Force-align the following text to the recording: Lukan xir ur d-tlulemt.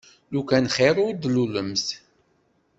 Lukan 0.33 0.65
xir 0.75 0.95
ur 1.05 1.11
d-tlulemt. 1.13 1.87